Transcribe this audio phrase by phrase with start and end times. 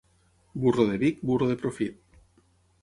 [0.63, 2.21] Burro de Vic, burro de profit.